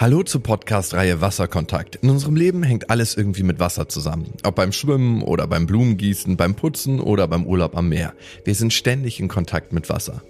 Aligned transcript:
Hallo 0.00 0.22
zur 0.22 0.44
Podcast-Reihe 0.44 1.20
Wasserkontakt. 1.20 1.96
In 1.96 2.10
unserem 2.10 2.36
Leben 2.36 2.62
hängt 2.62 2.88
alles 2.88 3.16
irgendwie 3.16 3.42
mit 3.42 3.58
Wasser 3.58 3.88
zusammen. 3.88 4.32
Ob 4.44 4.54
beim 4.54 4.70
Schwimmen 4.70 5.22
oder 5.22 5.48
beim 5.48 5.66
Blumengießen, 5.66 6.36
beim 6.36 6.54
Putzen 6.54 7.00
oder 7.00 7.26
beim 7.26 7.44
Urlaub 7.44 7.76
am 7.76 7.88
Meer. 7.88 8.14
Wir 8.44 8.54
sind 8.54 8.72
ständig 8.72 9.18
in 9.18 9.26
Kontakt 9.26 9.72
mit 9.72 9.88
Wasser. 9.88 10.22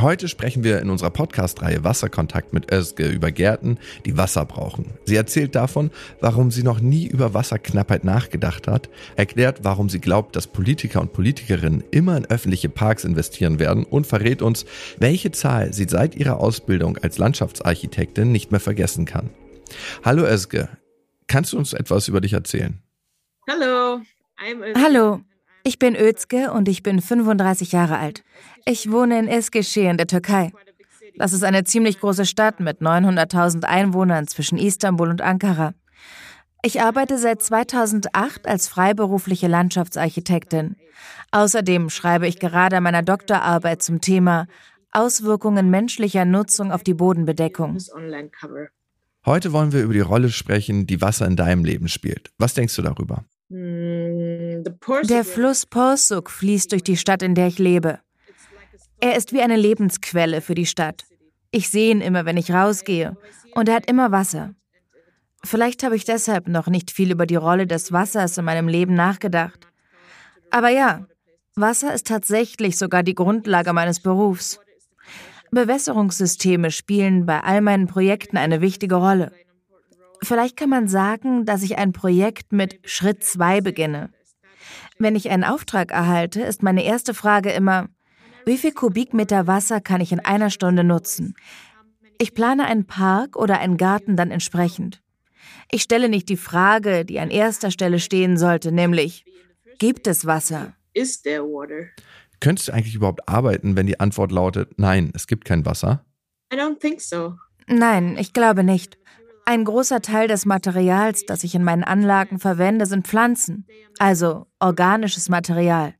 Heute 0.00 0.26
sprechen 0.26 0.64
wir 0.64 0.80
in 0.80 0.90
unserer 0.90 1.10
Podcast-Reihe 1.10 1.84
Wasserkontakt 1.84 2.52
mit 2.52 2.72
Özge 2.72 3.06
über 3.06 3.30
Gärten, 3.30 3.78
die 4.06 4.16
Wasser 4.16 4.44
brauchen. 4.44 4.86
Sie 5.04 5.14
erzählt 5.14 5.54
davon, 5.54 5.92
warum 6.20 6.50
sie 6.50 6.64
noch 6.64 6.80
nie 6.80 7.06
über 7.06 7.32
Wasserknappheit 7.32 8.02
nachgedacht 8.02 8.66
hat, 8.66 8.90
erklärt, 9.14 9.60
warum 9.62 9.88
sie 9.88 10.00
glaubt, 10.00 10.34
dass 10.34 10.48
Politiker 10.48 11.00
und 11.00 11.12
Politikerinnen 11.12 11.84
immer 11.92 12.16
in 12.16 12.26
öffentliche 12.26 12.70
Parks 12.70 13.04
investieren 13.04 13.60
werden 13.60 13.84
und 13.84 14.04
verrät 14.04 14.42
uns, 14.42 14.64
welche 14.98 15.30
Zahl 15.30 15.72
sie 15.72 15.86
seit 15.88 16.16
ihrer 16.16 16.40
Ausbildung 16.40 16.98
als 16.98 17.18
Landschaftsarchitektin 17.18 18.32
nicht 18.32 18.50
mehr 18.50 18.58
vergessen 18.58 19.04
kann 19.04 19.11
kann. 19.12 19.30
Hallo 20.04 20.24
Eske, 20.24 20.68
kannst 21.26 21.52
du 21.52 21.58
uns 21.58 21.72
etwas 21.72 22.08
über 22.08 22.20
dich 22.20 22.32
erzählen? 22.32 22.82
Hallo. 23.48 24.00
Hallo, 24.76 25.20
ich 25.64 25.78
bin 25.78 25.94
Özge 25.94 26.50
und 26.52 26.68
ich 26.68 26.82
bin 26.82 27.00
35 27.00 27.72
Jahre 27.72 27.98
alt. 27.98 28.24
Ich 28.64 28.90
wohne 28.90 29.18
in 29.18 29.28
Eskişehir 29.28 29.90
in 29.90 29.96
der 29.96 30.06
Türkei. 30.06 30.52
Das 31.16 31.32
ist 31.32 31.44
eine 31.44 31.64
ziemlich 31.64 32.00
große 32.00 32.26
Stadt 32.26 32.60
mit 32.60 32.80
900.000 32.80 33.64
Einwohnern 33.64 34.26
zwischen 34.26 34.58
Istanbul 34.58 35.10
und 35.10 35.20
Ankara. 35.20 35.74
Ich 36.64 36.80
arbeite 36.80 37.18
seit 37.18 37.42
2008 37.42 38.46
als 38.46 38.68
freiberufliche 38.68 39.48
Landschaftsarchitektin. 39.48 40.76
Außerdem 41.32 41.90
schreibe 41.90 42.28
ich 42.28 42.38
gerade 42.38 42.76
an 42.76 42.84
meiner 42.84 43.02
Doktorarbeit 43.02 43.82
zum 43.82 44.00
Thema 44.00 44.46
Auswirkungen 44.92 45.70
menschlicher 45.70 46.24
Nutzung 46.24 46.70
auf 46.70 46.82
die 46.82 46.94
Bodenbedeckung. 46.94 47.78
Heute 49.24 49.52
wollen 49.52 49.72
wir 49.72 49.82
über 49.82 49.92
die 49.92 50.00
Rolle 50.00 50.30
sprechen, 50.30 50.86
die 50.86 51.00
Wasser 51.00 51.26
in 51.26 51.36
deinem 51.36 51.64
Leben 51.64 51.88
spielt. 51.88 52.32
Was 52.38 52.54
denkst 52.54 52.74
du 52.74 52.82
darüber? 52.82 53.24
Mm, 53.48 54.64
der 55.04 55.24
Fluss 55.24 55.64
Porsuk 55.64 56.30
fließt 56.30 56.72
durch 56.72 56.82
die 56.82 56.96
Stadt, 56.96 57.22
in 57.22 57.34
der 57.34 57.46
ich 57.46 57.58
lebe. 57.58 58.00
Er 59.00 59.16
ist 59.16 59.32
wie 59.32 59.42
eine 59.42 59.56
Lebensquelle 59.56 60.40
für 60.40 60.54
die 60.54 60.66
Stadt. 60.66 61.04
Ich 61.52 61.68
sehe 61.68 61.92
ihn 61.92 62.00
immer, 62.00 62.24
wenn 62.24 62.36
ich 62.36 62.50
rausgehe, 62.50 63.16
und 63.54 63.68
er 63.68 63.76
hat 63.76 63.88
immer 63.88 64.10
Wasser. 64.10 64.54
Vielleicht 65.44 65.82
habe 65.82 65.96
ich 65.96 66.04
deshalb 66.04 66.48
noch 66.48 66.66
nicht 66.66 66.90
viel 66.90 67.10
über 67.10 67.26
die 67.26 67.36
Rolle 67.36 67.66
des 67.66 67.92
Wassers 67.92 68.38
in 68.38 68.44
meinem 68.44 68.68
Leben 68.68 68.94
nachgedacht. 68.94 69.66
Aber 70.50 70.68
ja, 70.68 71.06
Wasser 71.54 71.92
ist 71.94 72.06
tatsächlich 72.06 72.78
sogar 72.78 73.02
die 73.02 73.14
Grundlage 73.14 73.72
meines 73.72 74.00
Berufs. 74.00 74.58
Bewässerungssysteme 75.52 76.70
spielen 76.70 77.26
bei 77.26 77.40
all 77.40 77.60
meinen 77.60 77.86
Projekten 77.86 78.38
eine 78.38 78.62
wichtige 78.62 78.94
Rolle. 78.94 79.32
Vielleicht 80.22 80.56
kann 80.56 80.70
man 80.70 80.88
sagen, 80.88 81.44
dass 81.44 81.62
ich 81.62 81.76
ein 81.76 81.92
Projekt 81.92 82.52
mit 82.52 82.80
Schritt 82.84 83.22
2 83.22 83.60
beginne. 83.60 84.10
Wenn 84.98 85.14
ich 85.14 85.28
einen 85.30 85.44
Auftrag 85.44 85.90
erhalte, 85.90 86.40
ist 86.40 86.62
meine 86.62 86.84
erste 86.84 87.12
Frage 87.12 87.50
immer, 87.50 87.88
wie 88.46 88.56
viel 88.56 88.72
Kubikmeter 88.72 89.46
Wasser 89.46 89.82
kann 89.82 90.00
ich 90.00 90.10
in 90.10 90.20
einer 90.20 90.48
Stunde 90.48 90.84
nutzen? 90.84 91.34
Ich 92.18 92.32
plane 92.34 92.64
einen 92.64 92.86
Park 92.86 93.36
oder 93.36 93.58
einen 93.58 93.76
Garten 93.76 94.16
dann 94.16 94.30
entsprechend. 94.30 95.02
Ich 95.70 95.82
stelle 95.82 96.08
nicht 96.08 96.30
die 96.30 96.38
Frage, 96.38 97.04
die 97.04 97.20
an 97.20 97.30
erster 97.30 97.70
Stelle 97.70 97.98
stehen 97.98 98.38
sollte, 98.38 98.72
nämlich, 98.72 99.26
gibt 99.78 100.06
es 100.06 100.24
Wasser? 100.24 100.74
Könntest 102.42 102.66
du 102.66 102.72
eigentlich 102.72 102.96
überhaupt 102.96 103.28
arbeiten, 103.28 103.76
wenn 103.76 103.86
die 103.86 104.00
Antwort 104.00 104.32
lautet, 104.32 104.76
nein, 104.76 105.12
es 105.14 105.28
gibt 105.28 105.44
kein 105.44 105.64
Wasser? 105.64 106.04
I 106.52 106.56
don't 106.56 106.80
think 106.80 107.00
so. 107.00 107.36
Nein, 107.68 108.16
ich 108.18 108.32
glaube 108.32 108.64
nicht. 108.64 108.98
Ein 109.44 109.64
großer 109.64 110.02
Teil 110.02 110.26
des 110.26 110.44
Materials, 110.44 111.24
das 111.24 111.44
ich 111.44 111.54
in 111.54 111.62
meinen 111.62 111.84
Anlagen 111.84 112.40
verwende, 112.40 112.86
sind 112.86 113.06
Pflanzen, 113.06 113.64
also 114.00 114.48
organisches 114.58 115.28
Material. 115.28 115.94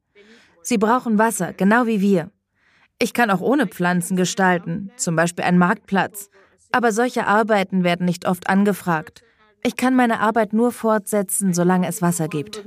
Sie 0.62 0.78
brauchen 0.78 1.16
Wasser, 1.16 1.52
genau 1.52 1.86
wie 1.86 2.00
wir. 2.00 2.32
Ich 2.98 3.14
kann 3.14 3.30
auch 3.30 3.40
ohne 3.40 3.68
Pflanzen 3.68 4.16
gestalten, 4.16 4.90
zum 4.96 5.14
Beispiel 5.14 5.44
einen 5.44 5.58
Marktplatz. 5.58 6.28
Aber 6.72 6.90
solche 6.90 7.28
Arbeiten 7.28 7.84
werden 7.84 8.04
nicht 8.04 8.26
oft 8.26 8.48
angefragt. 8.48 9.22
Ich 9.62 9.76
kann 9.76 9.94
meine 9.94 10.18
Arbeit 10.18 10.52
nur 10.52 10.72
fortsetzen, 10.72 11.54
solange 11.54 11.86
es 11.86 12.02
Wasser 12.02 12.26
gibt. 12.26 12.64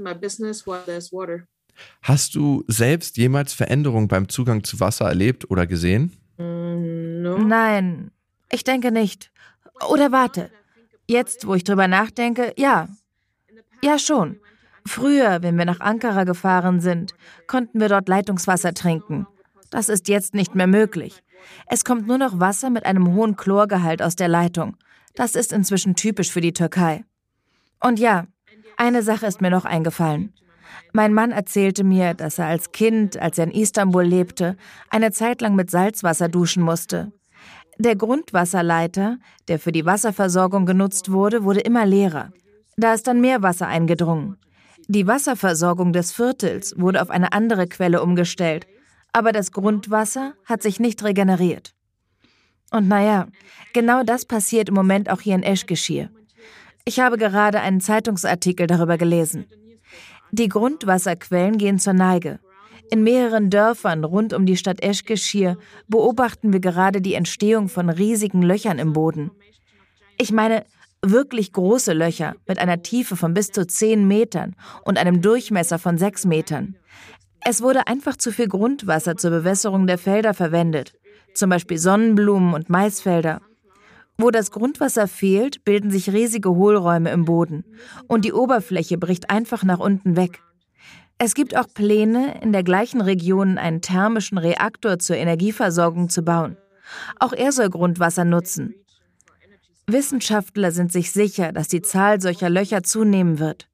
Hast 2.01 2.35
du 2.35 2.63
selbst 2.67 3.17
jemals 3.17 3.53
Veränderungen 3.53 4.07
beim 4.07 4.29
Zugang 4.29 4.63
zu 4.63 4.79
Wasser 4.79 5.05
erlebt 5.05 5.49
oder 5.49 5.67
gesehen? 5.67 6.13
Nein, 6.37 8.11
ich 8.51 8.63
denke 8.63 8.91
nicht. 8.91 9.31
Oder 9.89 10.11
warte. 10.11 10.51
Jetzt, 11.07 11.45
wo 11.47 11.53
ich 11.55 11.63
drüber 11.63 11.87
nachdenke, 11.87 12.53
ja. 12.57 12.87
Ja, 13.83 13.99
schon. 13.99 14.39
Früher, 14.87 15.41
wenn 15.41 15.57
wir 15.57 15.65
nach 15.65 15.79
Ankara 15.79 16.23
gefahren 16.23 16.79
sind, 16.79 17.13
konnten 17.47 17.79
wir 17.79 17.89
dort 17.89 18.07
Leitungswasser 18.07 18.73
trinken. 18.73 19.27
Das 19.69 19.89
ist 19.89 20.07
jetzt 20.07 20.33
nicht 20.35 20.55
mehr 20.55 20.67
möglich. 20.67 21.23
Es 21.67 21.83
kommt 21.83 22.07
nur 22.07 22.17
noch 22.17 22.39
Wasser 22.39 22.69
mit 22.69 22.85
einem 22.85 23.13
hohen 23.13 23.35
Chlorgehalt 23.35 24.01
aus 24.01 24.15
der 24.15 24.27
Leitung. 24.27 24.77
Das 25.15 25.35
ist 25.35 25.53
inzwischen 25.53 25.95
typisch 25.95 26.31
für 26.31 26.41
die 26.41 26.53
Türkei. 26.53 27.03
Und 27.79 27.99
ja, 27.99 28.27
eine 28.77 29.03
Sache 29.03 29.25
ist 29.25 29.41
mir 29.41 29.49
noch 29.49 29.65
eingefallen. 29.65 30.33
Mein 30.93 31.13
Mann 31.13 31.31
erzählte 31.31 31.83
mir, 31.83 32.13
dass 32.13 32.39
er 32.39 32.47
als 32.47 32.71
Kind, 32.71 33.17
als 33.17 33.37
er 33.37 33.45
in 33.45 33.51
Istanbul 33.51 34.03
lebte, 34.03 34.57
eine 34.89 35.11
Zeit 35.11 35.41
lang 35.41 35.55
mit 35.55 35.69
Salzwasser 35.71 36.29
duschen 36.29 36.63
musste. 36.63 37.11
Der 37.77 37.95
Grundwasserleiter, 37.95 39.17
der 39.47 39.59
für 39.59 39.71
die 39.71 39.85
Wasserversorgung 39.85 40.65
genutzt 40.65 41.11
wurde, 41.11 41.43
wurde 41.43 41.59
immer 41.59 41.85
leerer. 41.85 42.31
Da 42.77 42.93
ist 42.93 43.07
dann 43.07 43.21
mehr 43.21 43.41
Wasser 43.41 43.67
eingedrungen. 43.67 44.37
Die 44.87 45.07
Wasserversorgung 45.07 45.93
des 45.93 46.11
Viertels 46.11 46.75
wurde 46.77 47.01
auf 47.01 47.09
eine 47.09 47.33
andere 47.33 47.67
Quelle 47.67 48.01
umgestellt, 48.01 48.67
aber 49.11 49.31
das 49.31 49.51
Grundwasser 49.51 50.33
hat 50.45 50.61
sich 50.61 50.79
nicht 50.79 51.03
regeneriert. 51.03 51.73
Und 52.71 52.87
naja, 52.87 53.27
genau 53.73 54.03
das 54.03 54.25
passiert 54.25 54.69
im 54.69 54.75
Moment 54.75 55.09
auch 55.09 55.21
hier 55.21 55.35
in 55.35 55.43
Eschgeschirr. 55.43 56.09
Ich 56.85 56.99
habe 56.99 57.17
gerade 57.17 57.61
einen 57.61 57.81
Zeitungsartikel 57.81 58.67
darüber 58.67 58.97
gelesen. 58.97 59.45
Die 60.37 60.49
Grundwasserquellen 60.49 61.57
gehen 61.57 61.79
zur 61.79 61.93
Neige. 61.93 62.39
In 62.91 63.03
mehreren 63.03 63.49
Dörfern 63.49 64.03
rund 64.03 64.33
um 64.33 64.45
die 64.45 64.57
Stadt 64.57 64.83
Eschgeschirr 64.83 65.57
beobachten 65.87 66.51
wir 66.51 66.59
gerade 66.59 66.99
die 66.99 67.13
Entstehung 67.13 67.69
von 67.69 67.89
riesigen 67.89 68.41
Löchern 68.41 68.77
im 68.77 68.91
Boden. 68.91 69.31
Ich 70.17 70.33
meine, 70.33 70.65
wirklich 71.01 71.53
große 71.53 71.93
Löcher 71.93 72.35
mit 72.49 72.59
einer 72.59 72.83
Tiefe 72.83 73.15
von 73.15 73.33
bis 73.33 73.53
zu 73.53 73.65
10 73.65 74.05
Metern 74.09 74.57
und 74.83 74.97
einem 74.97 75.21
Durchmesser 75.21 75.79
von 75.79 75.97
6 75.97 76.25
Metern. 76.25 76.75
Es 77.39 77.61
wurde 77.61 77.87
einfach 77.87 78.17
zu 78.17 78.33
viel 78.33 78.49
Grundwasser 78.49 79.15
zur 79.15 79.31
Bewässerung 79.31 79.87
der 79.87 79.97
Felder 79.97 80.33
verwendet, 80.33 80.95
zum 81.33 81.49
Beispiel 81.49 81.77
Sonnenblumen 81.77 82.53
und 82.53 82.69
Maisfelder. 82.69 83.39
Wo 84.17 84.31
das 84.31 84.51
Grundwasser 84.51 85.07
fehlt, 85.07 85.65
bilden 85.65 85.91
sich 85.91 86.11
riesige 86.11 86.49
Hohlräume 86.49 87.11
im 87.11 87.25
Boden 87.25 87.65
und 88.07 88.23
die 88.23 88.33
Oberfläche 88.33 88.97
bricht 88.97 89.29
einfach 89.29 89.63
nach 89.63 89.79
unten 89.79 90.15
weg. 90.15 90.41
Es 91.17 91.33
gibt 91.33 91.55
auch 91.55 91.67
Pläne, 91.73 92.39
in 92.41 92.51
der 92.51 92.63
gleichen 92.63 93.01
Region 93.01 93.57
einen 93.57 93.81
thermischen 93.81 94.37
Reaktor 94.37 94.99
zur 94.99 95.15
Energieversorgung 95.15 96.09
zu 96.09 96.23
bauen. 96.23 96.57
Auch 97.19 97.33
er 97.33 97.51
soll 97.51 97.69
Grundwasser 97.69 98.25
nutzen. 98.25 98.75
Wissenschaftler 99.87 100.71
sind 100.71 100.91
sich 100.91 101.11
sicher, 101.11 101.51
dass 101.51 101.67
die 101.67 101.81
Zahl 101.81 102.19
solcher 102.19 102.49
Löcher 102.49 102.83
zunehmen 102.83 103.39
wird. 103.39 103.69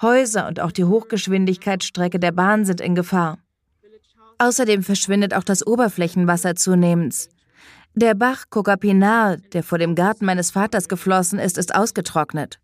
Häuser 0.00 0.46
und 0.46 0.60
auch 0.60 0.72
die 0.72 0.84
Hochgeschwindigkeitsstrecke 0.84 2.18
der 2.18 2.32
Bahn 2.32 2.64
sind 2.64 2.80
in 2.80 2.94
Gefahr. 2.94 3.38
Außerdem 4.38 4.82
verschwindet 4.82 5.34
auch 5.34 5.44
das 5.44 5.66
Oberflächenwasser 5.66 6.54
zunehmend. 6.54 7.28
Der 7.94 8.14
Bach 8.14 8.44
Kokapinar, 8.50 9.38
der 9.52 9.62
vor 9.62 9.78
dem 9.78 9.94
Garten 9.94 10.24
meines 10.24 10.50
Vaters 10.50 10.88
geflossen 10.88 11.38
ist, 11.38 11.58
ist 11.58 11.74
ausgetrocknet. 11.74 12.60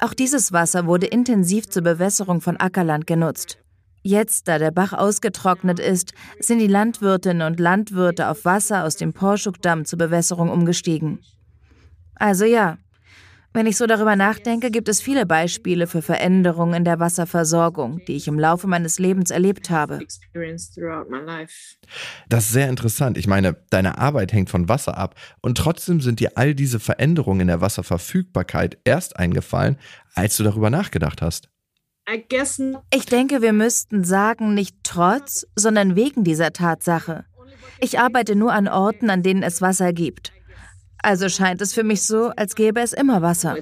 Auch 0.00 0.14
dieses 0.14 0.52
Wasser 0.52 0.86
wurde 0.86 1.06
intensiv 1.06 1.68
zur 1.68 1.82
Bewässerung 1.82 2.40
von 2.40 2.56
Ackerland 2.58 3.06
genutzt. 3.06 3.58
Jetzt, 4.02 4.48
da 4.48 4.58
der 4.58 4.70
Bach 4.70 4.92
ausgetrocknet 4.92 5.78
ist, 5.78 6.12
sind 6.38 6.58
die 6.58 6.66
Landwirtinnen 6.66 7.46
und 7.46 7.58
Landwirte 7.58 8.28
auf 8.28 8.44
Wasser 8.44 8.84
aus 8.84 8.96
dem 8.96 9.12
Porschukdamm 9.12 9.86
zur 9.86 9.98
Bewässerung 9.98 10.50
umgestiegen. 10.50 11.20
Also 12.14 12.44
ja, 12.44 12.76
wenn 13.54 13.66
ich 13.66 13.76
so 13.76 13.86
darüber 13.86 14.16
nachdenke, 14.16 14.72
gibt 14.72 14.88
es 14.88 15.00
viele 15.00 15.26
Beispiele 15.26 15.86
für 15.86 16.02
Veränderungen 16.02 16.74
in 16.74 16.84
der 16.84 16.98
Wasserversorgung, 16.98 18.04
die 18.06 18.16
ich 18.16 18.26
im 18.26 18.38
Laufe 18.38 18.66
meines 18.66 18.98
Lebens 18.98 19.30
erlebt 19.30 19.70
habe. 19.70 20.00
Das 22.28 22.44
ist 22.44 22.52
sehr 22.52 22.68
interessant. 22.68 23.16
Ich 23.16 23.28
meine, 23.28 23.56
deine 23.70 23.98
Arbeit 23.98 24.32
hängt 24.32 24.50
von 24.50 24.68
Wasser 24.68 24.98
ab 24.98 25.14
und 25.40 25.56
trotzdem 25.56 26.00
sind 26.00 26.18
dir 26.18 26.32
all 26.34 26.54
diese 26.54 26.80
Veränderungen 26.80 27.42
in 27.42 27.46
der 27.46 27.60
Wasserverfügbarkeit 27.60 28.78
erst 28.84 29.16
eingefallen, 29.16 29.78
als 30.14 30.36
du 30.36 30.42
darüber 30.42 30.68
nachgedacht 30.70 31.22
hast. 31.22 31.48
Ich 32.92 33.06
denke, 33.06 33.40
wir 33.40 33.52
müssten 33.52 34.02
sagen, 34.04 34.52
nicht 34.54 34.76
trotz, 34.82 35.46
sondern 35.56 35.94
wegen 35.94 36.24
dieser 36.24 36.52
Tatsache. 36.52 37.24
Ich 37.80 37.98
arbeite 37.98 38.34
nur 38.34 38.52
an 38.52 38.68
Orten, 38.68 39.10
an 39.10 39.22
denen 39.22 39.42
es 39.42 39.62
Wasser 39.62 39.92
gibt. 39.92 40.32
Also 41.04 41.28
scheint 41.28 41.60
es 41.60 41.74
für 41.74 41.84
mich 41.84 42.02
so, 42.02 42.30
als 42.30 42.54
gäbe 42.54 42.80
es 42.80 42.94
immer 42.94 43.20
Wasser. 43.20 43.54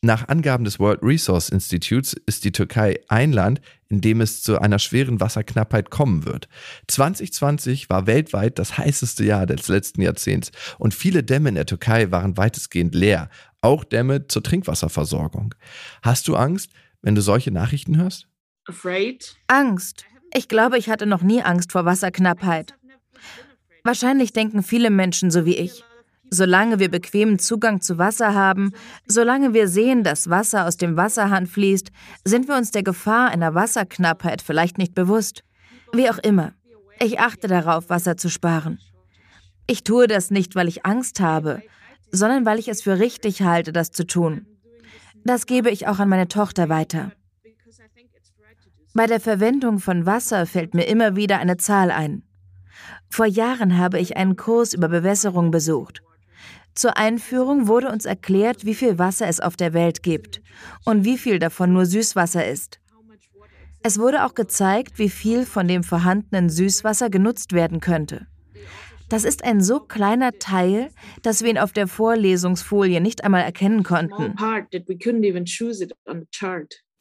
Nach 0.00 0.28
Angaben 0.28 0.64
des 0.64 0.80
World 0.80 1.00
Resource 1.02 1.50
Institutes 1.50 2.14
ist 2.24 2.42
die 2.42 2.52
Türkei 2.52 3.00
ein 3.08 3.32
Land, 3.32 3.60
in 3.90 4.00
dem 4.00 4.22
es 4.22 4.42
zu 4.42 4.58
einer 4.58 4.78
schweren 4.78 5.20
Wasserknappheit 5.20 5.90
kommen 5.90 6.24
wird. 6.24 6.48
2020 6.88 7.90
war 7.90 8.06
weltweit 8.06 8.58
das 8.58 8.78
heißeste 8.78 9.24
Jahr 9.24 9.44
des 9.44 9.68
letzten 9.68 10.00
Jahrzehnts 10.00 10.52
und 10.78 10.94
viele 10.94 11.22
Dämme 11.22 11.50
in 11.50 11.54
der 11.54 11.66
Türkei 11.66 12.10
waren 12.10 12.38
weitestgehend 12.38 12.94
leer, 12.94 13.28
auch 13.60 13.84
Dämme 13.84 14.26
zur 14.28 14.42
Trinkwasserversorgung. 14.42 15.54
Hast 16.00 16.28
du 16.28 16.34
Angst, 16.34 16.70
wenn 17.02 17.14
du 17.14 17.20
solche 17.20 17.50
Nachrichten 17.50 17.98
hörst? 17.98 18.26
Afraid? 18.66 19.36
Angst. 19.48 20.06
Ich 20.34 20.48
glaube, 20.48 20.78
ich 20.78 20.88
hatte 20.88 21.04
noch 21.04 21.20
nie 21.20 21.42
Angst 21.42 21.72
vor 21.72 21.84
Wasserknappheit. 21.84 22.74
Wahrscheinlich 23.82 24.32
denken 24.32 24.62
viele 24.62 24.88
Menschen 24.88 25.30
so 25.30 25.44
wie 25.44 25.56
ich. 25.56 25.84
Solange 26.30 26.78
wir 26.78 26.90
bequemen 26.90 27.38
Zugang 27.38 27.80
zu 27.80 27.98
Wasser 27.98 28.34
haben, 28.34 28.72
solange 29.06 29.52
wir 29.54 29.68
sehen, 29.68 30.02
dass 30.02 30.30
Wasser 30.30 30.66
aus 30.66 30.76
dem 30.76 30.96
Wasserhahn 30.96 31.46
fließt, 31.46 31.90
sind 32.24 32.48
wir 32.48 32.56
uns 32.56 32.70
der 32.70 32.82
Gefahr 32.82 33.30
einer 33.30 33.54
Wasserknappheit 33.54 34.42
vielleicht 34.42 34.78
nicht 34.78 34.94
bewusst. 34.94 35.44
Wie 35.92 36.10
auch 36.10 36.18
immer, 36.18 36.52
ich 37.00 37.20
achte 37.20 37.46
darauf, 37.46 37.88
Wasser 37.90 38.16
zu 38.16 38.28
sparen. 38.30 38.78
Ich 39.66 39.84
tue 39.84 40.06
das 40.06 40.30
nicht, 40.30 40.54
weil 40.54 40.68
ich 40.68 40.84
Angst 40.84 41.20
habe, 41.20 41.62
sondern 42.10 42.44
weil 42.44 42.58
ich 42.58 42.68
es 42.68 42.82
für 42.82 42.98
richtig 42.98 43.42
halte, 43.42 43.72
das 43.72 43.90
zu 43.90 44.06
tun. 44.06 44.46
Das 45.24 45.46
gebe 45.46 45.70
ich 45.70 45.86
auch 45.86 45.98
an 45.98 46.08
meine 46.08 46.28
Tochter 46.28 46.68
weiter. 46.68 47.12
Bei 48.92 49.06
der 49.06 49.20
Verwendung 49.20 49.80
von 49.80 50.06
Wasser 50.06 50.46
fällt 50.46 50.74
mir 50.74 50.84
immer 50.84 51.16
wieder 51.16 51.38
eine 51.38 51.56
Zahl 51.56 51.90
ein. 51.90 52.22
Vor 53.08 53.26
Jahren 53.26 53.78
habe 53.78 53.98
ich 53.98 54.16
einen 54.16 54.36
Kurs 54.36 54.72
über 54.72 54.88
Bewässerung 54.88 55.50
besucht. 55.50 56.02
Zur 56.74 56.96
Einführung 56.96 57.68
wurde 57.68 57.90
uns 57.90 58.04
erklärt, 58.04 58.64
wie 58.64 58.74
viel 58.74 58.98
Wasser 58.98 59.28
es 59.28 59.40
auf 59.40 59.56
der 59.56 59.72
Welt 59.72 60.02
gibt 60.02 60.42
und 60.84 61.04
wie 61.04 61.18
viel 61.18 61.38
davon 61.38 61.72
nur 61.72 61.86
Süßwasser 61.86 62.46
ist. 62.46 62.80
Es 63.82 63.98
wurde 63.98 64.24
auch 64.24 64.34
gezeigt, 64.34 64.98
wie 64.98 65.10
viel 65.10 65.44
von 65.44 65.68
dem 65.68 65.84
vorhandenen 65.84 66.48
Süßwasser 66.48 67.10
genutzt 67.10 67.52
werden 67.52 67.80
könnte. 67.80 68.26
Das 69.08 69.24
ist 69.24 69.44
ein 69.44 69.60
so 69.60 69.80
kleiner 69.80 70.32
Teil, 70.38 70.90
dass 71.22 71.42
wir 71.42 71.50
ihn 71.50 71.58
auf 71.58 71.72
der 71.72 71.86
Vorlesungsfolie 71.86 73.00
nicht 73.00 73.22
einmal 73.22 73.42
erkennen 73.42 73.82
konnten. 73.82 74.34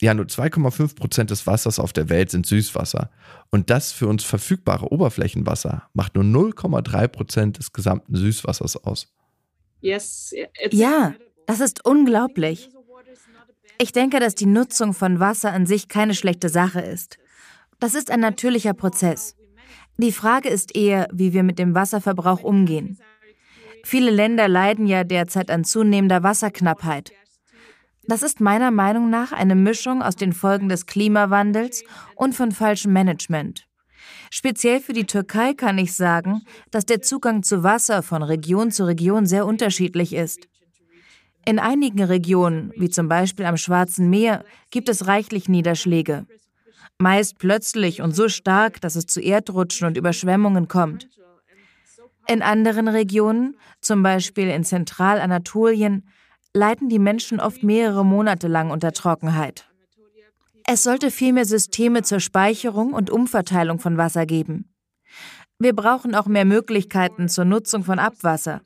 Ja, 0.02 0.14
nur 0.14 0.25
2,5 0.25 0.96
Prozent 0.96 1.31
des 1.31 1.48
Wassers 1.48 1.80
auf 1.80 1.94
der 1.94 2.10
Welt 2.10 2.30
sind 2.30 2.46
Süßwasser. 2.46 3.10
Und 3.50 3.70
das 3.70 3.94
für 3.94 4.08
uns 4.08 4.25
verfügbare 4.25 4.92
Oberflächenwasser 4.92 5.88
macht 5.94 6.16
nur 6.16 6.25
0,3 6.25 7.08
Prozent 7.08 7.58
des 7.58 7.72
gesamten 7.72 8.16
Süßwassers 8.16 8.84
aus. 8.84 9.14
Ja, 10.72 11.14
das 11.46 11.60
ist 11.60 11.86
unglaublich. 11.86 12.70
Ich 13.80 13.92
denke, 13.92 14.20
dass 14.20 14.34
die 14.34 14.46
Nutzung 14.46 14.94
von 14.94 15.20
Wasser 15.20 15.52
an 15.52 15.66
sich 15.66 15.88
keine 15.88 16.14
schlechte 16.14 16.50
Sache 16.50 16.80
ist. 16.80 17.18
Das 17.80 17.96
ist 17.96 18.10
ein 18.12 18.22
natürlicher 18.22 18.74
Prozess. 18.74 19.36
Die 19.98 20.12
Frage 20.12 20.50
ist 20.50 20.76
eher, 20.76 21.08
wie 21.12 21.34
wir 21.34 21.44
mit 21.44 21.60
dem 21.60 21.76
Wasserverbrauch 21.76 22.44
umgehen. 22.44 22.98
Viele 23.84 24.10
Länder 24.10 24.48
leiden 24.48 24.88
ja 24.88 25.04
derzeit 25.04 25.52
an 25.52 25.66
zunehmender 25.66 26.24
Wasserknappheit. 26.24 27.12
Das 28.06 28.24
ist 28.24 28.40
meiner 28.40 28.72
Meinung 28.72 29.10
nach 29.10 29.32
eine 29.32 29.56
Mischung 29.56 30.02
aus 30.02 30.16
den 30.16 30.34
Folgen 30.34 30.70
des 30.70 30.86
Klimawandels 30.86 31.84
und 32.16 32.36
von 32.36 32.52
falschem 32.52 32.94
Management. 32.94 33.68
Speziell 34.32 34.80
für 34.80 34.94
die 34.94 35.06
Türkei 35.06 35.54
kann 35.54 35.78
ich 35.78 35.94
sagen, 35.94 36.42
dass 36.72 36.86
der 36.86 37.02
Zugang 37.02 37.44
zu 37.44 37.64
Wasser 37.64 38.04
von 38.04 38.24
Region 38.24 38.72
zu 38.72 38.86
Region 38.86 39.26
sehr 39.26 39.46
unterschiedlich 39.46 40.14
ist. 40.14 40.48
In 41.46 41.60
einigen 41.60 42.04
Regionen, 42.04 42.72
wie 42.78 42.90
zum 42.90 43.10
Beispiel 43.10 43.46
am 43.46 43.58
Schwarzen 43.58 44.10
Meer, 44.10 44.46
gibt 44.72 44.88
es 44.88 45.08
reichlich 45.08 45.50
Niederschläge. 45.50 46.26
Meist 47.00 47.38
plötzlich 47.38 48.02
und 48.02 48.16
so 48.16 48.30
stark, 48.30 48.80
dass 48.80 48.96
es 48.96 49.08
zu 49.08 49.20
Erdrutschen 49.20 49.88
und 49.88 49.98
Überschwemmungen 49.98 50.68
kommt. 50.68 51.10
In 52.28 52.42
anderen 52.42 52.88
Regionen, 52.88 53.58
zum 53.82 54.04
Beispiel 54.04 54.48
in 54.48 54.64
Zentralanatolien, 54.64 56.08
leiden 56.54 56.88
die 56.88 57.00
Menschen 57.00 57.42
oft 57.42 57.64
mehrere 57.64 58.06
Monate 58.06 58.48
lang 58.48 58.72
unter 58.72 58.94
Trockenheit. 58.94 59.68
Es 60.65 60.83
sollte 60.83 61.12
vielmehr 61.12 61.45
Systeme 61.45 62.04
zur 62.04 62.19
Speicherung 62.19 62.94
und 62.94 63.10
Umverteilung 63.10 63.80
von 63.80 63.98
Wasser 63.98 64.25
geben. 64.25 64.74
Wir 65.60 65.74
brauchen 65.74 66.15
auch 66.15 66.25
mehr 66.25 66.45
Möglichkeiten 66.45 67.30
zur 67.30 67.45
Nutzung 67.45 67.83
von 67.83 68.00
Abwasser. 68.00 68.62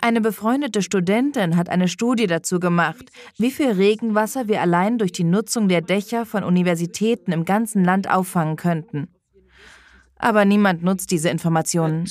Eine 0.00 0.20
befreundete 0.20 0.82
Studentin 0.82 1.56
hat 1.56 1.68
eine 1.68 1.86
Studie 1.86 2.26
dazu 2.26 2.58
gemacht, 2.58 3.12
wie 3.38 3.52
viel 3.52 3.70
Regenwasser 3.70 4.48
wir 4.48 4.60
allein 4.60 4.98
durch 4.98 5.12
die 5.12 5.22
Nutzung 5.22 5.68
der 5.68 5.80
Dächer 5.80 6.26
von 6.26 6.42
Universitäten 6.42 7.30
im 7.30 7.44
ganzen 7.44 7.84
Land 7.84 8.10
auffangen 8.10 8.56
könnten. 8.56 9.08
Aber 10.16 10.44
niemand 10.44 10.82
nutzt 10.82 11.12
diese 11.12 11.28
Informationen. 11.28 12.06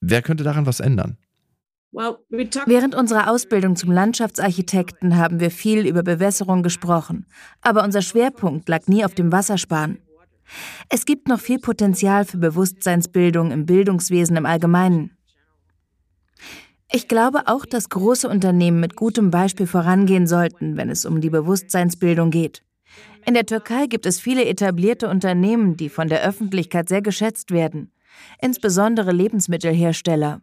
Wer 0.00 0.22
könnte 0.22 0.44
daran 0.44 0.66
was 0.66 0.80
ändern? 0.80 1.18
Während 1.96 2.94
unserer 2.94 3.30
Ausbildung 3.30 3.74
zum 3.74 3.90
Landschaftsarchitekten 3.90 5.16
haben 5.16 5.40
wir 5.40 5.50
viel 5.50 5.86
über 5.86 6.02
Bewässerung 6.02 6.62
gesprochen, 6.62 7.26
aber 7.62 7.84
unser 7.84 8.02
Schwerpunkt 8.02 8.68
lag 8.68 8.86
nie 8.86 9.04
auf 9.04 9.14
dem 9.14 9.32
Wassersparen. 9.32 9.98
Es 10.90 11.06
gibt 11.06 11.26
noch 11.26 11.40
viel 11.40 11.58
Potenzial 11.58 12.26
für 12.26 12.36
Bewusstseinsbildung 12.36 13.50
im 13.50 13.64
Bildungswesen 13.64 14.36
im 14.36 14.44
Allgemeinen. 14.46 15.16
Ich 16.92 17.08
glaube 17.08 17.46
auch, 17.46 17.64
dass 17.66 17.88
große 17.88 18.28
Unternehmen 18.28 18.78
mit 18.78 18.94
gutem 18.94 19.30
Beispiel 19.30 19.66
vorangehen 19.66 20.26
sollten, 20.26 20.76
wenn 20.76 20.90
es 20.90 21.04
um 21.04 21.20
die 21.20 21.30
Bewusstseinsbildung 21.30 22.30
geht. 22.30 22.62
In 23.24 23.34
der 23.34 23.46
Türkei 23.46 23.86
gibt 23.86 24.06
es 24.06 24.20
viele 24.20 24.44
etablierte 24.44 25.08
Unternehmen, 25.08 25.76
die 25.76 25.88
von 25.88 26.08
der 26.08 26.22
Öffentlichkeit 26.22 26.88
sehr 26.88 27.02
geschätzt 27.02 27.50
werden, 27.50 27.90
insbesondere 28.40 29.10
Lebensmittelhersteller. 29.10 30.42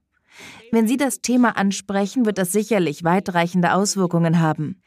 Wenn 0.71 0.87
Sie 0.87 0.97
das 0.97 1.21
Thema 1.21 1.57
ansprechen, 1.57 2.25
wird 2.25 2.37
das 2.37 2.51
sicherlich 2.51 3.03
weitreichende 3.03 3.73
Auswirkungen 3.73 4.39
haben. 4.39 4.81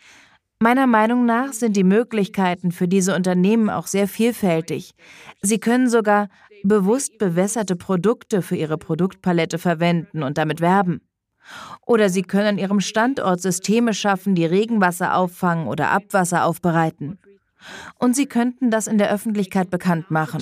Meiner 0.59 0.87
Meinung 0.87 1.27
nach 1.27 1.53
sind 1.53 1.77
die 1.77 1.85
Möglichkeiten 1.85 2.73
für 2.73 2.89
diese 2.89 3.15
Unternehmen 3.15 3.69
auch 3.69 3.87
sehr 3.87 4.09
vielfältig. 4.09 4.95
Sie 5.43 5.61
können 5.61 5.89
sogar 5.89 6.29
bewusst 6.65 7.19
bewässerte 7.19 7.77
Produkte 7.77 8.41
für 8.41 8.57
ihre 8.57 8.79
Produktpalette 8.79 9.59
verwenden 9.59 10.23
und 10.23 10.39
damit 10.39 10.61
werben. 10.61 11.03
Oder 11.87 12.09
sie 12.09 12.23
können 12.23 12.47
an 12.47 12.59
ihrem 12.59 12.81
Standort 12.81 13.41
Systeme 13.41 13.95
schaffen, 13.95 14.35
die 14.35 14.47
Regenwasser 14.47 15.15
auffangen 15.15 15.69
oder 15.69 15.91
Abwasser 15.91 16.45
aufbereiten. 16.45 17.19
Und 17.99 18.17
sie 18.17 18.27
könnten 18.27 18.71
das 18.71 18.87
in 18.87 18.99
der 18.99 19.13
Öffentlichkeit 19.13 19.71
bekannt 19.71 20.11
machen. 20.11 20.41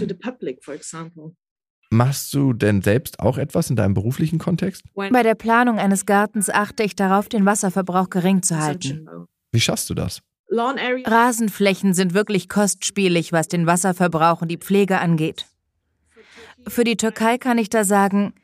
Machst 1.91 2.35
du 2.35 2.53
denn 2.53 2.83
selbst 2.83 3.21
auch 3.21 3.39
etwas 3.39 3.71
in 3.71 3.77
deinem 3.77 3.95
beruflichen 3.95 4.39
Kontext? 4.39 4.83
Bei 4.95 5.23
der 5.23 5.35
Planung 5.35 5.79
eines 5.79 6.07
Gartens 6.07 6.51
achte 6.51 6.83
ich 6.83 6.97
darauf, 6.97 7.29
den 7.29 7.47
Wasserverbrauch 7.47 8.11
gering 8.11 8.43
zu 8.43 8.59
halten. 8.59 9.09
Wie 9.53 9.61
schaffst 9.61 9.89
du 9.91 9.95
das? 9.95 10.21
Rasenflächen 10.51 11.95
sind 11.95 12.15
wirklich 12.15 12.49
kostspielig, 12.49 13.33
was 13.33 13.49
den 13.49 13.67
Wasserverbrauch 13.67 14.43
und 14.43 14.49
die 14.49 14.59
Pflege 14.59 14.99
angeht. 14.99 15.47
Für 16.67 16.85
die 16.85 16.97
Türkei 16.97 17.39
kann 17.39 17.59
ich 17.59 17.71
da 17.71 17.85
sagen, 17.85 18.35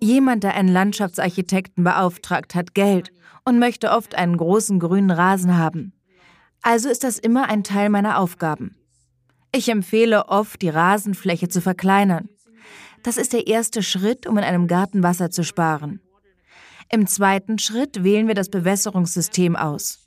jemand, 0.00 0.44
der 0.44 0.54
einen 0.54 0.68
Landschaftsarchitekten 0.68 1.84
beauftragt, 1.84 2.54
hat 2.54 2.74
Geld 2.74 3.12
und 3.44 3.58
möchte 3.58 3.90
oft 3.90 4.14
einen 4.14 4.36
großen 4.36 4.78
grünen 4.78 5.10
Rasen 5.10 5.56
haben. 5.56 5.92
Also 6.62 6.88
ist 6.88 7.04
das 7.04 7.18
immer 7.18 7.48
ein 7.48 7.64
Teil 7.64 7.88
meiner 7.88 8.18
Aufgaben. 8.18 8.76
Ich 9.54 9.68
empfehle 9.68 10.28
oft, 10.28 10.60
die 10.60 10.68
Rasenfläche 10.68 11.48
zu 11.48 11.60
verkleinern. 11.60 12.28
Das 13.08 13.16
ist 13.16 13.32
der 13.32 13.46
erste 13.46 13.82
Schritt, 13.82 14.26
um 14.26 14.36
in 14.36 14.44
einem 14.44 14.66
Garten 14.66 15.02
Wasser 15.02 15.30
zu 15.30 15.42
sparen. 15.42 16.02
Im 16.90 17.06
zweiten 17.06 17.58
Schritt 17.58 18.04
wählen 18.04 18.28
wir 18.28 18.34
das 18.34 18.50
Bewässerungssystem 18.50 19.56
aus. 19.56 20.06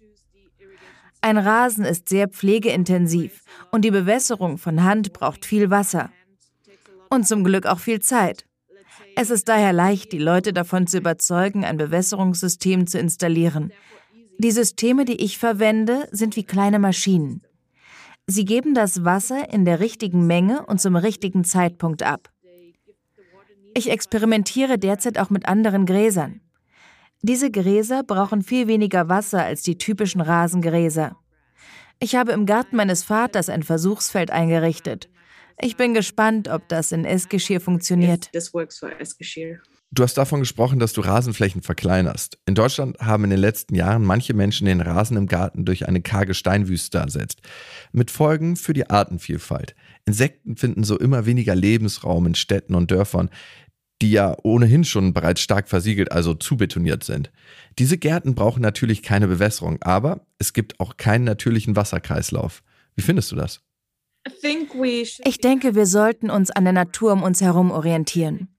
Ein 1.19 1.39
Rasen 1.39 1.83
ist 1.83 2.09
sehr 2.09 2.27
pflegeintensiv 2.27 3.41
und 3.71 3.85
die 3.85 3.89
Bewässerung 3.89 4.59
von 4.59 4.83
Hand 4.83 5.13
braucht 5.13 5.45
viel 5.45 5.71
Wasser. 5.71 6.11
Und 7.09 7.27
zum 7.27 7.43
Glück 7.43 7.65
auch 7.65 7.79
viel 7.79 8.01
Zeit. 8.01 8.45
Es 9.15 9.31
ist 9.31 9.49
daher 9.49 9.73
leicht, 9.73 10.11
die 10.11 10.19
Leute 10.19 10.53
davon 10.53 10.85
zu 10.85 10.99
überzeugen, 10.99 11.65
ein 11.65 11.77
Bewässerungssystem 11.77 12.85
zu 12.85 12.99
installieren. 12.99 13.73
Die 14.37 14.51
Systeme, 14.51 15.05
die 15.05 15.23
ich 15.23 15.39
verwende, 15.39 16.07
sind 16.11 16.35
wie 16.35 16.43
kleine 16.43 16.77
Maschinen. 16.77 17.41
Sie 18.27 18.45
geben 18.45 18.75
das 18.75 19.03
Wasser 19.03 19.51
in 19.51 19.65
der 19.65 19.79
richtigen 19.79 20.27
Menge 20.27 20.63
und 20.67 20.79
zum 20.79 20.95
richtigen 20.95 21.43
Zeitpunkt 21.43 22.03
ab. 22.03 22.29
Ich 23.73 23.89
experimentiere 23.89 24.77
derzeit 24.77 25.17
auch 25.17 25.29
mit 25.29 25.47
anderen 25.47 25.85
Gräsern. 25.85 26.41
Diese 27.21 27.51
Gräser 27.51 28.03
brauchen 28.03 28.41
viel 28.41 28.67
weniger 28.67 29.07
Wasser 29.07 29.43
als 29.43 29.61
die 29.61 29.77
typischen 29.77 30.21
Rasengräser. 30.21 31.15
Ich 31.99 32.15
habe 32.15 32.31
im 32.31 32.47
Garten 32.47 32.75
meines 32.75 33.03
Vaters 33.03 33.47
ein 33.47 33.61
Versuchsfeld 33.61 34.31
eingerichtet. 34.31 35.09
Ich 35.59 35.77
bin 35.77 35.93
gespannt, 35.93 36.47
ob 36.47 36.67
das 36.67 36.91
in 36.91 37.05
Eskişehir 37.05 37.61
funktioniert. 37.61 38.31
Du 39.93 40.03
hast 40.03 40.17
davon 40.17 40.39
gesprochen, 40.39 40.79
dass 40.79 40.93
du 40.93 41.01
Rasenflächen 41.01 41.61
verkleinerst. 41.61 42.39
In 42.45 42.55
Deutschland 42.55 42.97
haben 42.99 43.25
in 43.25 43.29
den 43.29 43.39
letzten 43.39 43.75
Jahren 43.75 44.03
manche 44.03 44.33
Menschen 44.33 44.65
den 44.65 44.79
Rasen 44.79 45.17
im 45.17 45.27
Garten 45.27 45.65
durch 45.65 45.85
eine 45.87 46.01
karge 46.01 46.33
Steinwüste 46.33 46.97
ersetzt. 46.97 47.41
Mit 47.91 48.09
Folgen 48.09 48.55
für 48.55 48.71
die 48.71 48.89
Artenvielfalt. 48.89 49.75
Insekten 50.05 50.57
finden 50.57 50.83
so 50.83 50.97
immer 50.97 51.25
weniger 51.25 51.55
Lebensraum 51.55 52.25
in 52.25 52.35
Städten 52.35 52.75
und 52.75 52.91
Dörfern, 52.91 53.29
die 54.01 54.11
ja 54.11 54.35
ohnehin 54.43 54.83
schon 54.83 55.13
bereits 55.13 55.41
stark 55.41 55.69
versiegelt, 55.69 56.11
also 56.11 56.33
zubetoniert 56.33 57.03
sind. 57.03 57.31
Diese 57.77 57.97
Gärten 57.97 58.33
brauchen 58.33 58.61
natürlich 58.61 59.03
keine 59.03 59.27
Bewässerung, 59.27 59.77
aber 59.81 60.25
es 60.39 60.53
gibt 60.53 60.79
auch 60.79 60.97
keinen 60.97 61.23
natürlichen 61.23 61.75
Wasserkreislauf. 61.75 62.63
Wie 62.95 63.03
findest 63.03 63.31
du 63.31 63.35
das? 63.35 63.61
Ich 64.43 65.37
denke, 65.39 65.75
wir 65.75 65.85
sollten 65.85 66.29
uns 66.29 66.51
an 66.51 66.63
der 66.63 66.73
Natur 66.73 67.13
um 67.13 67.23
uns 67.23 67.41
herum 67.41 67.71
orientieren. 67.71 68.49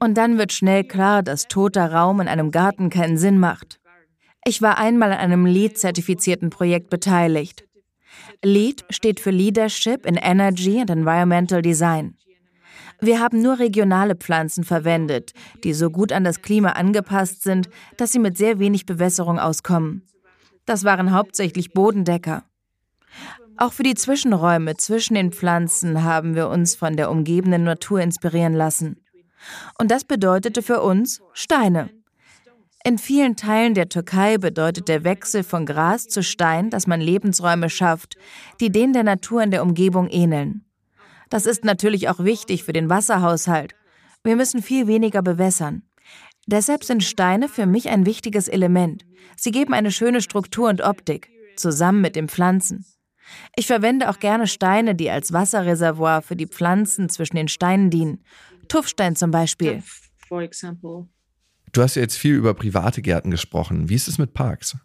Und 0.00 0.14
dann 0.14 0.38
wird 0.38 0.52
schnell 0.52 0.84
klar, 0.84 1.22
dass 1.22 1.48
toter 1.48 1.92
Raum 1.92 2.20
in 2.20 2.28
einem 2.28 2.50
Garten 2.50 2.90
keinen 2.90 3.18
Sinn 3.18 3.38
macht. 3.38 3.80
Ich 4.46 4.62
war 4.62 4.78
einmal 4.78 5.12
an 5.12 5.18
einem 5.18 5.44
LEED-zertifizierten 5.46 6.50
Projekt 6.50 6.88
beteiligt. 6.88 7.64
LEED 8.42 8.84
steht 8.90 9.20
für 9.20 9.30
Leadership 9.30 10.06
in 10.06 10.16
Energy 10.16 10.80
and 10.80 10.90
Environmental 10.90 11.62
Design. 11.62 12.16
Wir 13.00 13.20
haben 13.20 13.40
nur 13.40 13.58
regionale 13.58 14.14
Pflanzen 14.14 14.64
verwendet, 14.64 15.32
die 15.64 15.72
so 15.72 15.90
gut 15.90 16.12
an 16.12 16.24
das 16.24 16.42
Klima 16.42 16.70
angepasst 16.70 17.42
sind, 17.42 17.70
dass 17.96 18.12
sie 18.12 18.18
mit 18.18 18.36
sehr 18.36 18.58
wenig 18.58 18.84
Bewässerung 18.84 19.38
auskommen. 19.38 20.02
Das 20.66 20.84
waren 20.84 21.12
hauptsächlich 21.12 21.72
Bodendecker. 21.72 22.44
Auch 23.56 23.72
für 23.72 23.82
die 23.82 23.94
Zwischenräume 23.94 24.76
zwischen 24.76 25.14
den 25.14 25.32
Pflanzen 25.32 26.04
haben 26.04 26.34
wir 26.34 26.48
uns 26.48 26.74
von 26.74 26.96
der 26.96 27.10
umgebenden 27.10 27.64
Natur 27.64 28.00
inspirieren 28.00 28.54
lassen. 28.54 29.02
Und 29.78 29.90
das 29.90 30.04
bedeutete 30.04 30.62
für 30.62 30.80
uns 30.82 31.20
Steine. 31.32 31.90
In 32.82 32.96
vielen 32.96 33.36
Teilen 33.36 33.74
der 33.74 33.90
Türkei 33.90 34.38
bedeutet 34.38 34.88
der 34.88 35.04
Wechsel 35.04 35.42
von 35.42 35.66
Gras 35.66 36.08
zu 36.08 36.22
Stein, 36.22 36.70
dass 36.70 36.86
man 36.86 37.00
Lebensräume 37.00 37.68
schafft, 37.68 38.16
die 38.60 38.72
denen 38.72 38.94
der 38.94 39.02
Natur 39.02 39.42
in 39.42 39.50
der 39.50 39.62
Umgebung 39.62 40.08
ähneln. 40.08 40.64
Das 41.28 41.46
ist 41.46 41.64
natürlich 41.64 42.08
auch 42.08 42.24
wichtig 42.24 42.64
für 42.64 42.72
den 42.72 42.88
Wasserhaushalt. 42.88 43.74
Wir 44.24 44.34
müssen 44.34 44.62
viel 44.62 44.86
weniger 44.86 45.22
bewässern. 45.22 45.82
Deshalb 46.46 46.82
sind 46.84 47.04
Steine 47.04 47.48
für 47.48 47.66
mich 47.66 47.90
ein 47.90 48.06
wichtiges 48.06 48.48
Element. 48.48 49.04
Sie 49.36 49.50
geben 49.50 49.74
eine 49.74 49.92
schöne 49.92 50.22
Struktur 50.22 50.68
und 50.68 50.80
Optik, 50.80 51.30
zusammen 51.56 52.00
mit 52.00 52.16
den 52.16 52.28
Pflanzen. 52.28 52.86
Ich 53.56 53.66
verwende 53.66 54.08
auch 54.08 54.18
gerne 54.18 54.46
Steine, 54.46 54.94
die 54.94 55.10
als 55.10 55.32
Wasserreservoir 55.32 56.22
für 56.22 56.34
die 56.34 56.48
Pflanzen 56.48 57.08
zwischen 57.08 57.36
den 57.36 57.48
Steinen 57.48 57.90
dienen 57.90 58.24
Tuffstein 58.68 59.16
zum 59.16 59.30
Beispiel. 59.30 59.82
Du 61.72 61.82
hast 61.82 61.94
ja 61.94 62.02
jetzt 62.02 62.16
viel 62.16 62.34
über 62.34 62.54
private 62.54 63.02
Gärten 63.02 63.30
gesprochen. 63.30 63.88
Wie 63.88 63.94
ist 63.94 64.08
es 64.08 64.18
mit 64.18 64.34
Parks? 64.34 64.76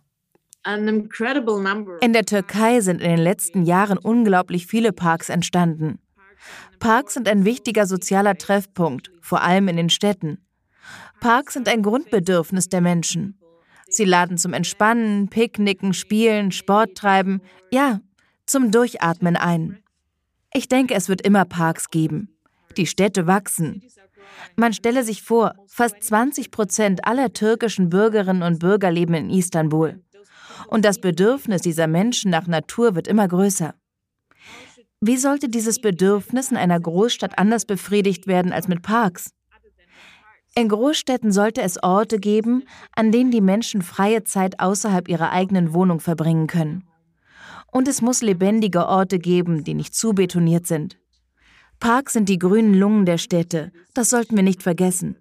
In 0.64 2.14
der 2.14 2.26
Türkei 2.26 2.82
sind 2.82 3.02
in 3.02 3.10
den 3.10 3.20
letzten 3.20 3.64
Jahren 3.64 3.98
unglaublich 3.98 4.68
viele 4.68 4.92
Parks 4.92 5.30
entstanden. 5.30 6.00
Parks 6.80 7.14
sind 7.14 7.28
ein 7.28 7.46
wichtiger 7.46 7.86
sozialer 7.86 8.38
Treffpunkt, 8.38 9.12
vor 9.22 9.42
allem 9.42 9.68
in 9.68 9.78
den 9.78 9.90
Städten. 9.90 10.40
Parks 11.20 11.54
sind 11.54 11.68
ein 11.68 11.82
Grundbedürfnis 11.82 12.70
der 12.70 12.82
Menschen. 12.82 13.40
Sie 13.88 14.06
laden 14.06 14.38
zum 14.38 14.54
Entspannen, 14.54 15.30
Picknicken, 15.30 15.94
Spielen, 15.94 16.52
Sport 16.52 16.96
treiben, 16.96 17.42
ja, 17.72 18.02
zum 18.46 18.72
Durchatmen 18.72 19.36
ein. 19.36 19.80
Ich 20.54 20.68
denke, 20.68 20.94
es 20.94 21.10
wird 21.10 21.22
immer 21.22 21.46
Parks 21.46 21.90
geben. 21.90 22.30
Die 22.78 22.88
Städte 22.88 23.28
wachsen. 23.28 23.84
Man 24.56 24.74
stelle 24.74 25.04
sich 25.04 25.22
vor, 25.24 25.54
fast 25.68 26.04
20 26.04 26.52
Prozent 26.52 27.06
aller 27.06 27.34
türkischen 27.34 27.90
Bürgerinnen 27.90 28.44
und 28.44 28.60
Bürger 28.60 28.92
leben 28.92 29.14
in 29.14 29.30
Istanbul. 29.30 30.02
Und 30.68 30.86
das 30.86 31.00
Bedürfnis 31.00 31.62
dieser 31.62 31.88
Menschen 31.88 32.32
nach 32.32 32.48
Natur 32.48 32.96
wird 32.96 33.08
immer 33.08 33.28
größer. 33.28 33.74
Wie 35.02 35.18
sollte 35.18 35.50
dieses 35.50 35.80
Bedürfnis 35.80 36.52
in 36.52 36.58
einer 36.58 36.80
Großstadt 36.80 37.38
anders 37.38 37.66
befriedigt 37.66 38.28
werden 38.28 38.52
als 38.52 38.68
mit 38.68 38.82
Parks? 38.82 39.32
In 40.58 40.70
Großstädten 40.70 41.34
sollte 41.34 41.62
es 41.62 41.84
Orte 41.84 42.18
geben, 42.18 42.64
an 42.96 43.12
denen 43.12 43.30
die 43.30 43.42
Menschen 43.42 43.82
freie 43.82 44.24
Zeit 44.24 44.62
außerhalb 44.62 45.10
ihrer 45.10 45.32
eigenen 45.32 45.74
Wohnung 45.74 46.00
verbringen 46.00 46.48
können. 46.48 46.88
Und 47.74 47.90
es 47.90 48.02
muss 48.02 48.22
lebendige 48.22 48.88
Orte 48.88 49.20
geben, 49.20 49.66
die 49.66 49.74
nicht 49.74 49.94
zu 49.94 50.14
betoniert 50.14 50.66
sind. 50.66 50.98
Parks 51.86 52.14
sind 52.14 52.30
die 52.30 52.40
grünen 52.40 52.74
Lungen 52.74 53.06
der 53.06 53.20
Städte, 53.20 53.72
das 53.94 54.10
sollten 54.10 54.36
wir 54.36 54.42
nicht 54.42 54.64
vergessen. 54.64 55.18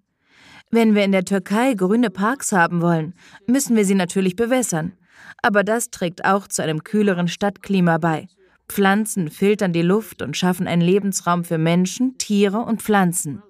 Wenn 0.71 0.95
wir 0.95 1.05
in 1.05 1.13
der 1.13 1.27
Türkei 1.27 1.75
grüne 1.75 2.09
Parks 2.09 2.53
haben 2.53 2.81
wollen, 2.81 3.13
müssen 3.47 3.77
wir 3.77 3.85
sie 3.85 3.95
natürlich 3.95 4.35
bewässern. 4.35 4.95
Aber 5.43 5.63
das 5.63 5.91
trägt 5.91 6.25
auch 6.25 6.49
zu 6.49 6.63
einem 6.63 6.83
kühleren 6.83 7.29
Stadtklima 7.29 7.99
bei. 7.99 8.29
Pflanzen 8.67 9.31
filtern 9.31 9.75
die 9.75 9.83
Luft 9.83 10.23
und 10.23 10.39
schaffen 10.39 10.67
einen 10.67 10.81
Lebensraum 10.81 11.45
für 11.45 11.59
Menschen, 11.59 12.17
Tiere 12.17 12.61
und 12.61 12.81
Pflanzen. 12.81 13.43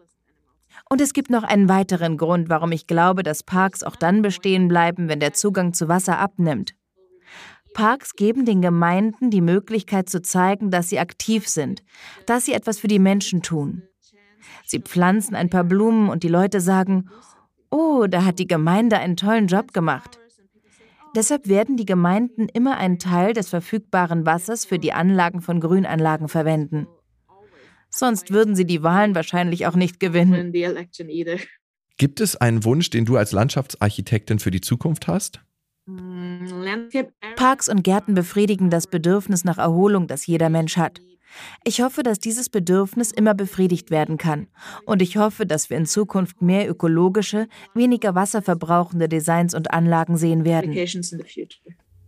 Und 0.91 1.01
es 1.01 1.13
gibt 1.13 1.31
noch 1.31 1.45
einen 1.45 1.69
weiteren 1.69 2.17
Grund, 2.17 2.49
warum 2.49 2.73
ich 2.73 2.89
glaube, 2.89 3.23
dass 3.23 3.45
Parks 3.45 3.85
auch 3.85 3.95
dann 3.95 4.23
bestehen 4.23 4.67
bleiben, 4.67 5.09
wenn 5.09 5.21
der 5.21 5.35
Zugang 5.35 5.73
zu 5.73 5.87
Wasser 5.87 6.19
abnimmt. 6.19 6.75
Parks 7.75 8.15
geben 8.15 8.47
den 8.47 8.63
Gemeinden 8.63 9.31
die 9.31 9.43
Möglichkeit 9.43 10.09
zu 10.09 10.23
zeigen, 10.23 10.71
dass 10.71 10.89
sie 10.89 10.99
aktiv 10.99 11.47
sind, 11.49 11.83
dass 12.25 12.47
sie 12.47 12.55
etwas 12.55 12.79
für 12.79 12.89
die 12.89 12.99
Menschen 12.99 13.43
tun. 13.43 13.83
Sie 14.65 14.79
pflanzen 14.81 15.35
ein 15.35 15.51
paar 15.51 15.65
Blumen 15.65 16.09
und 16.09 16.23
die 16.23 16.29
Leute 16.29 16.61
sagen, 16.61 17.11
oh, 17.71 18.07
da 18.09 18.25
hat 18.25 18.39
die 18.39 18.47
Gemeinde 18.47 18.99
einen 18.99 19.17
tollen 19.17 19.49
Job 19.49 19.75
gemacht. 19.75 20.19
Deshalb 21.15 21.47
werden 21.49 21.77
die 21.77 21.87
Gemeinden 21.87 22.49
immer 22.49 22.77
einen 22.77 22.99
Teil 22.99 23.35
des 23.35 23.49
verfügbaren 23.49 24.27
Wassers 24.27 24.65
für 24.65 24.79
die 24.79 24.93
Anlagen 24.93 25.43
von 25.43 25.61
Grünanlagen 25.61 26.29
verwenden. 26.29 26.87
Sonst 27.91 28.33
würden 28.33 28.57
sie 28.57 28.65
die 28.65 28.83
Wahlen 28.83 29.15
wahrscheinlich 29.15 29.67
auch 29.67 29.77
nicht 29.77 30.01
gewinnen. 30.01 30.53
Gibt 31.97 32.21
es 32.21 32.35
einen 32.35 32.65
Wunsch, 32.65 32.91
den 32.91 33.05
du 33.05 33.17
als 33.17 33.31
Landschaftsarchitektin 33.31 34.41
für 34.41 34.51
die 34.51 34.61
Zukunft 34.61 35.07
hast? 35.07 35.45
Parks 37.37 37.69
und 37.69 37.85
Gärten 37.85 38.15
befriedigen 38.15 38.71
das 38.71 38.87
Bedürfnis 38.87 39.45
nach 39.45 39.59
Erholung, 39.59 40.07
das 40.07 40.27
jeder 40.27 40.49
Mensch 40.49 40.77
hat. 40.79 41.01
Ich 41.65 41.83
hoffe, 41.83 42.03
dass 42.03 42.19
dieses 42.19 42.49
Bedürfnis 42.49 43.11
immer 43.11 43.35
befriedigt 43.35 43.91
werden 43.91 44.17
kann. 44.17 44.47
Und 44.87 45.03
ich 45.03 45.17
hoffe, 45.17 45.47
dass 45.47 45.69
wir 45.69 45.77
in 45.77 45.85
Zukunft 45.85 46.41
mehr 46.41 46.71
ökologische, 46.71 47.49
weniger 47.75 48.15
wasserverbrauchende 48.15 49.09
Designs 49.09 49.53
und 49.53 49.73
Anlagen 49.73 50.17
sehen 50.17 50.45
werden. 50.45 50.73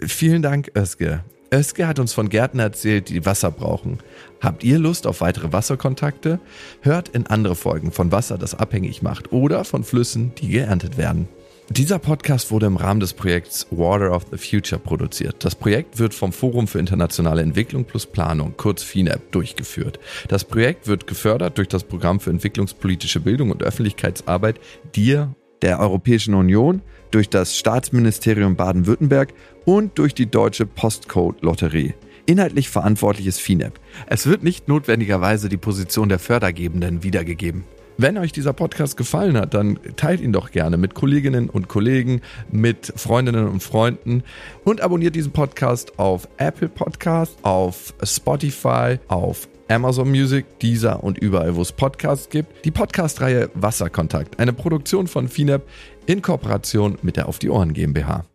Vielen 0.00 0.42
Dank, 0.42 0.70
Özge. 0.76 1.24
Özge 1.52 1.86
hat 1.86 1.98
uns 1.98 2.12
von 2.12 2.28
Gärten 2.28 2.58
erzählt, 2.58 3.08
die 3.08 3.26
Wasser 3.26 3.50
brauchen. 3.50 3.98
Habt 4.40 4.64
ihr 4.64 4.78
Lust 4.78 5.06
auf 5.06 5.20
weitere 5.20 5.52
Wasserkontakte? 5.52 6.40
Hört 6.80 7.08
in 7.08 7.26
andere 7.26 7.56
Folgen 7.56 7.92
von 7.92 8.12
Wasser, 8.12 8.38
das 8.38 8.54
abhängig 8.54 9.02
macht 9.02 9.32
oder 9.32 9.64
von 9.64 9.84
Flüssen, 9.84 10.32
die 10.36 10.48
geerntet 10.48 10.96
werden. 10.96 11.28
Dieser 11.68 11.98
Podcast 11.98 12.52
wurde 12.52 12.66
im 12.66 12.76
Rahmen 12.76 13.00
des 13.00 13.12
Projekts 13.12 13.66
Water 13.72 14.12
of 14.12 14.26
the 14.30 14.38
Future 14.38 14.80
produziert. 14.80 15.44
Das 15.44 15.56
Projekt 15.56 15.98
wird 15.98 16.14
vom 16.14 16.32
Forum 16.32 16.68
für 16.68 16.78
internationale 16.78 17.42
Entwicklung 17.42 17.84
plus 17.84 18.06
Planung, 18.06 18.54
kurz 18.56 18.84
FINEP, 18.84 19.32
durchgeführt. 19.32 19.98
Das 20.28 20.44
Projekt 20.44 20.86
wird 20.86 21.08
gefördert 21.08 21.58
durch 21.58 21.66
das 21.66 21.82
Programm 21.82 22.20
für 22.20 22.30
entwicklungspolitische 22.30 23.18
Bildung 23.18 23.50
und 23.50 23.64
Öffentlichkeitsarbeit 23.64 24.60
DIR 24.94 25.34
der 25.60 25.80
Europäischen 25.80 26.34
Union, 26.34 26.82
durch 27.10 27.28
das 27.28 27.56
Staatsministerium 27.56 28.54
Baden-Württemberg 28.54 29.34
und 29.64 29.98
durch 29.98 30.14
die 30.14 30.30
Deutsche 30.30 30.66
Postcode 30.66 31.42
Lotterie. 31.42 31.94
Inhaltlich 32.26 32.70
verantwortlich 32.70 33.26
ist 33.26 33.40
FINEP. 33.40 33.80
Es 34.06 34.26
wird 34.26 34.44
nicht 34.44 34.68
notwendigerweise 34.68 35.48
die 35.48 35.56
Position 35.56 36.08
der 36.08 36.20
Fördergebenden 36.20 37.02
wiedergegeben. 37.02 37.64
Wenn 37.98 38.18
euch 38.18 38.30
dieser 38.30 38.52
Podcast 38.52 38.98
gefallen 38.98 39.38
hat, 39.38 39.54
dann 39.54 39.78
teilt 39.96 40.20
ihn 40.20 40.32
doch 40.32 40.50
gerne 40.50 40.76
mit 40.76 40.92
Kolleginnen 40.92 41.48
und 41.48 41.68
Kollegen, 41.68 42.20
mit 42.50 42.92
Freundinnen 42.94 43.48
und 43.48 43.62
Freunden 43.62 44.22
und 44.64 44.82
abonniert 44.82 45.14
diesen 45.14 45.32
Podcast 45.32 45.98
auf 45.98 46.28
Apple 46.36 46.68
Podcast, 46.68 47.38
auf 47.42 47.94
Spotify, 48.02 48.98
auf 49.08 49.48
Amazon 49.68 50.10
Music, 50.10 50.58
Deezer 50.60 51.02
und 51.02 51.16
überall, 51.16 51.56
wo 51.56 51.62
es 51.62 51.72
Podcasts 51.72 52.28
gibt. 52.28 52.66
Die 52.66 52.70
Podcast-Reihe 52.70 53.50
Wasserkontakt, 53.54 54.38
eine 54.38 54.52
Produktion 54.52 55.06
von 55.06 55.26
FINEP 55.28 55.66
in 56.04 56.20
Kooperation 56.20 56.98
mit 57.00 57.16
der 57.16 57.28
Auf 57.28 57.38
die 57.38 57.48
Ohren 57.48 57.72
GmbH. 57.72 58.26